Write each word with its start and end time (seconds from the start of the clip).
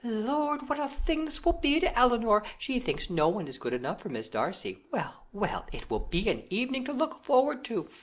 Lord! 0.03 0.67
what 0.67 0.79
a 0.79 0.87
thing 0.87 1.25
this 1.25 1.45
will 1.45 1.53
be 1.53 1.79
to 1.79 1.95
Elinor! 1.95 2.41
She 2.57 2.79
thinks 2.79 3.11
no 3.11 3.27
one 3.29 3.47
is 3.47 3.59
good 3.59 3.71
enough 3.73 4.01
for 4.01 4.09
Miss 4.09 4.29
Darcy. 4.29 4.79
Well, 4.91 5.27
well, 5.31 5.67
it 5.71 5.91
will 5.91 5.99
be 5.99 6.27
an 6.27 6.41
evening 6.49 6.83
to 6.85 6.91
look 6.91 7.13
forward 7.13 7.63
to. 7.65 7.87